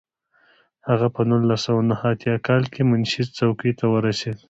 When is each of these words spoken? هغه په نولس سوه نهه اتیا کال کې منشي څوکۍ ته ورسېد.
هغه 0.89 1.07
په 1.15 1.21
نولس 1.29 1.61
سوه 1.65 1.81
نهه 1.89 2.05
اتیا 2.13 2.35
کال 2.47 2.63
کې 2.73 2.81
منشي 2.89 3.23
څوکۍ 3.37 3.71
ته 3.79 3.85
ورسېد. 3.93 4.37